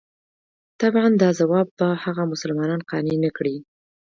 طبعاً 0.81 1.09
دا 1.21 1.29
ځواب 1.39 1.67
به 1.77 1.87
هغه 2.03 2.23
مسلمانان 2.33 2.81
قانع 2.89 3.15
نه 3.23 3.29
کړي. 3.37 3.55